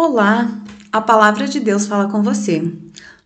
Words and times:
Olá, 0.00 0.48
a 0.92 1.00
palavra 1.00 1.48
de 1.48 1.58
Deus 1.58 1.88
fala 1.88 2.08
com 2.08 2.22
você. 2.22 2.72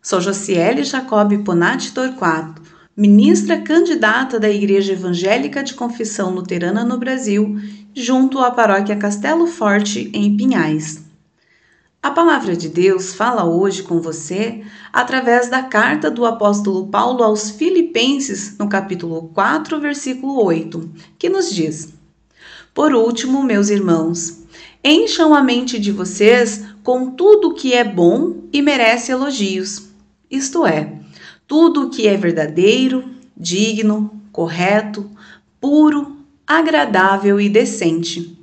Sou 0.00 0.22
Josiele 0.22 0.84
Jacob 0.84 1.36
Ponati 1.44 1.92
Torquato, 1.92 2.62
ministra 2.96 3.60
candidata 3.60 4.40
da 4.40 4.48
Igreja 4.48 4.94
Evangélica 4.94 5.62
de 5.62 5.74
Confissão 5.74 6.30
Luterana 6.30 6.82
no 6.82 6.96
Brasil, 6.96 7.60
junto 7.94 8.38
à 8.38 8.50
paróquia 8.50 8.96
Castelo 8.96 9.46
Forte, 9.46 10.10
em 10.14 10.34
Pinhais. 10.34 11.04
A 12.02 12.10
palavra 12.10 12.56
de 12.56 12.70
Deus 12.70 13.12
fala 13.12 13.44
hoje 13.44 13.82
com 13.82 14.00
você 14.00 14.64
através 14.90 15.50
da 15.50 15.62
carta 15.62 16.10
do 16.10 16.24
apóstolo 16.24 16.86
Paulo 16.86 17.22
aos 17.22 17.50
Filipenses, 17.50 18.56
no 18.58 18.66
capítulo 18.66 19.30
4, 19.34 19.78
versículo 19.78 20.42
8, 20.42 20.90
que 21.18 21.28
nos 21.28 21.50
diz: 21.50 21.92
Por 22.72 22.94
último, 22.94 23.42
meus 23.42 23.68
irmãos, 23.68 24.41
Encham 24.84 25.34
a 25.34 25.42
mente 25.42 25.78
de 25.78 25.92
vocês 25.92 26.64
com 26.82 27.12
tudo 27.12 27.54
que 27.54 27.72
é 27.72 27.84
bom 27.84 28.42
e 28.52 28.60
merece 28.60 29.12
elogios, 29.12 29.88
isto 30.28 30.66
é, 30.66 30.92
tudo 31.46 31.90
que 31.90 32.08
é 32.08 32.16
verdadeiro, 32.16 33.04
digno, 33.36 34.20
correto, 34.32 35.08
puro, 35.60 36.16
agradável 36.46 37.40
e 37.40 37.48
decente. 37.48 38.36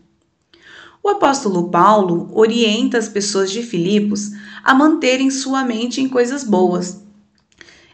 O 1.04 1.10
apóstolo 1.10 1.70
Paulo 1.70 2.30
orienta 2.34 2.98
as 2.98 3.10
pessoas 3.10 3.52
de 3.52 3.64
Filipos 3.64 4.32
a 4.64 4.74
manterem 4.74 5.30
sua 5.30 5.64
mente 5.64 6.00
em 6.00 6.08
coisas 6.08 6.44
boas. 6.44 7.02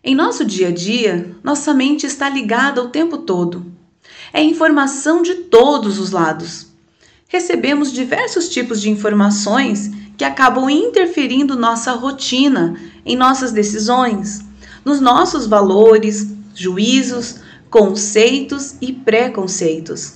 Em 0.03 0.13
nosso 0.13 0.45
dia 0.45 0.67
a 0.67 0.71
dia, 0.71 1.35
nossa 1.43 1.73
mente 1.73 2.05
está 2.05 2.29
ligada 2.29 2.83
o 2.83 2.89
tempo 2.89 3.19
todo. 3.19 3.65
É 4.31 4.43
informação 4.43 5.23
de 5.23 5.35
todos 5.35 5.97
os 5.97 6.11
lados 6.11 6.74
recebemos 7.35 7.91
diversos 7.91 8.47
tipos 8.47 8.81
de 8.81 8.89
informações 8.89 9.91
que 10.15 10.23
acabam 10.23 10.69
interferindo 10.69 11.57
nossa 11.57 11.91
rotina, 11.91 12.79
em 13.05 13.17
nossas 13.17 13.51
decisões, 13.51 14.41
nos 14.85 15.01
nossos 15.01 15.45
valores, 15.45 16.27
juízos, 16.53 17.41
conceitos 17.69 18.75
e 18.79 18.93
preconceitos. 18.93 20.13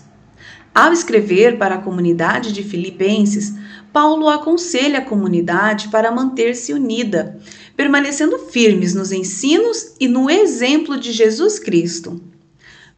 Ao 0.73 0.93
escrever 0.93 1.57
para 1.57 1.75
a 1.75 1.81
comunidade 1.81 2.53
de 2.53 2.63
Filipenses, 2.63 3.53
Paulo 3.91 4.29
aconselha 4.29 4.99
a 4.99 5.05
comunidade 5.05 5.89
para 5.89 6.11
manter-se 6.11 6.71
unida, 6.71 7.37
permanecendo 7.75 8.39
firmes 8.39 8.95
nos 8.95 9.11
ensinos 9.11 9.93
e 9.99 10.07
no 10.07 10.29
exemplo 10.29 10.97
de 10.97 11.11
Jesus 11.11 11.59
Cristo. 11.59 12.21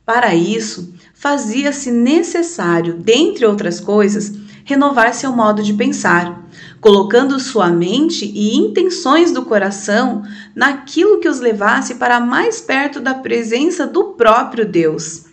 Para 0.05 0.33
isso, 0.33 0.93
fazia-se 1.13 1.91
necessário, 1.91 2.95
dentre 2.95 3.45
outras 3.45 3.79
coisas, 3.79 4.33
renovar 4.63 5.13
seu 5.13 5.31
modo 5.31 5.61
de 5.61 5.73
pensar, 5.73 6.47
colocando 6.79 7.39
sua 7.39 7.69
mente 7.69 8.25
e 8.25 8.55
intenções 8.55 9.31
do 9.31 9.45
coração 9.45 10.23
naquilo 10.55 11.19
que 11.19 11.29
os 11.29 11.39
levasse 11.39 11.95
para 11.95 12.19
mais 12.19 12.59
perto 12.61 12.99
da 12.99 13.13
presença 13.13 13.85
do 13.85 14.13
próprio 14.13 14.65
Deus. 14.65 15.25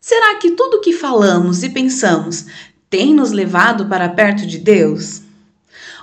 Será 0.00 0.36
que 0.36 0.52
tudo 0.52 0.76
o 0.76 0.80
que 0.80 0.92
falamos 0.92 1.62
e 1.62 1.70
pensamos 1.70 2.46
tem 2.88 3.12
nos 3.12 3.32
levado 3.32 3.86
para 3.86 4.08
perto 4.08 4.46
de 4.46 4.58
Deus? 4.58 5.22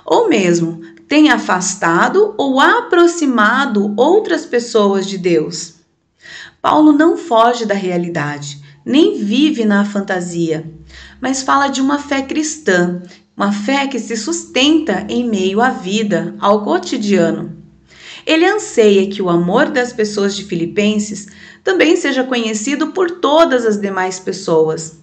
Ou 0.04 0.28
mesmo 0.28 0.82
tem 1.08 1.30
afastado 1.30 2.34
ou 2.36 2.60
aproximado 2.60 3.94
outras 3.96 4.44
pessoas 4.44 5.06
de 5.06 5.16
Deus? 5.16 5.76
Paulo 6.68 6.90
não 6.90 7.16
foge 7.16 7.64
da 7.64 7.76
realidade, 7.76 8.60
nem 8.84 9.16
vive 9.16 9.64
na 9.64 9.84
fantasia, 9.84 10.68
mas 11.20 11.40
fala 11.40 11.68
de 11.68 11.80
uma 11.80 12.00
fé 12.00 12.22
cristã, 12.22 13.02
uma 13.36 13.52
fé 13.52 13.86
que 13.86 14.00
se 14.00 14.16
sustenta 14.16 15.06
em 15.08 15.28
meio 15.28 15.60
à 15.60 15.70
vida, 15.70 16.34
ao 16.40 16.64
cotidiano. 16.64 17.56
Ele 18.26 18.44
anseia 18.44 19.08
que 19.08 19.22
o 19.22 19.30
amor 19.30 19.66
das 19.66 19.92
pessoas 19.92 20.34
de 20.34 20.42
Filipenses 20.42 21.28
também 21.62 21.94
seja 21.94 22.24
conhecido 22.24 22.88
por 22.88 23.12
todas 23.12 23.64
as 23.64 23.80
demais 23.80 24.18
pessoas. 24.18 24.98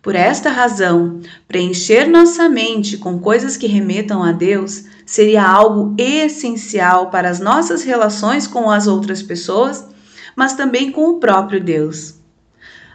Por 0.00 0.16
esta 0.16 0.48
razão, 0.48 1.20
preencher 1.46 2.06
nossa 2.06 2.48
mente 2.48 2.96
com 2.96 3.18
coisas 3.18 3.58
que 3.58 3.66
remetam 3.66 4.22
a 4.22 4.32
Deus 4.32 4.84
seria 5.04 5.46
algo 5.46 5.94
essencial 5.98 7.10
para 7.10 7.28
as 7.28 7.38
nossas 7.38 7.82
relações 7.82 8.46
com 8.46 8.70
as 8.70 8.86
outras 8.86 9.22
pessoas 9.22 9.92
mas 10.36 10.54
também 10.54 10.90
com 10.90 11.10
o 11.10 11.18
próprio 11.18 11.62
Deus. 11.62 12.14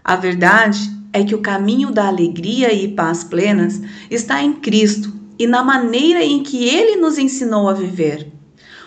A 0.04 0.16
verdade 0.16 0.80
é 1.12 1.24
que 1.24 1.36
o 1.36 1.42
caminho 1.42 1.92
da 1.92 2.08
alegria 2.08 2.74
e 2.74 2.90
paz 2.90 3.24
plenas 3.24 3.82
está 4.10 4.42
em 4.42 4.54
Cristo 4.54 5.14
e 5.40 5.46
na 5.46 5.64
maneira 5.64 6.24
em 6.24 6.42
que 6.42 6.66
ele 6.66 6.96
nos 6.96 7.18
ensinou 7.18 7.68
a 7.68 7.74
viver. 7.74 8.32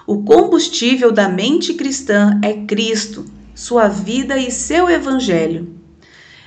O 0.07 0.23
combustível 0.23 1.13
da 1.13 1.29
mente 1.29 1.75
cristã 1.75 2.41
é 2.43 2.53
Cristo, 2.65 3.25
sua 3.55 3.87
vida 3.87 4.37
e 4.37 4.51
seu 4.51 4.89
evangelho. 4.89 5.75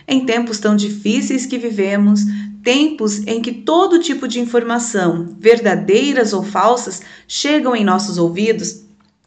Em 0.08 0.26
tempos 0.26 0.60
tão 0.60 0.76
difíceis 0.76 1.46
que 1.46 1.58
vivemos, 1.58 2.22
tempos 2.64 3.20
em 3.26 3.42
que 3.42 3.52
todo 3.52 4.00
tipo 4.00 4.28
de 4.28 4.40
informação, 4.40 5.36
verdadeiras 5.40 6.34
ou 6.34 6.44
falsas, 6.44 7.02
chegam 7.28 7.76
em 7.76 7.86
nossos 7.86 8.18
ouvidos 8.18 8.84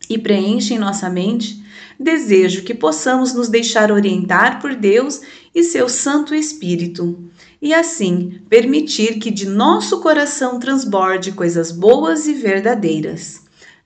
e 0.09 0.19
preenchem 0.19 0.79
nossa 0.79 1.09
mente, 1.09 1.63
desejo 1.99 2.63
que 2.63 2.75
possamos 2.75 3.35
nos 3.35 3.49
deixar 3.49 3.91
orientar 3.91 4.61
por 4.61 4.75
Deus 4.75 5.21
e 5.55 5.63
seu 5.63 5.89
Santo 5.89 6.35
Espírito, 6.35 7.25
e 7.61 7.73
assim 7.73 8.41
permitir 8.49 9.19
que 9.19 9.31
de 9.31 9.47
nosso 9.47 10.01
coração 10.01 10.59
transborde 10.59 11.33
coisas 11.33 11.73
boas 11.73 12.27
e 12.27 12.35
verdadeiras. 12.35 13.43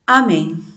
Amém. 0.06 0.69